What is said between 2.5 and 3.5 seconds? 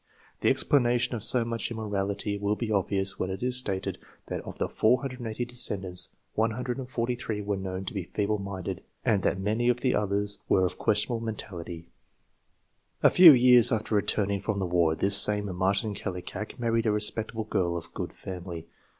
be obvious when it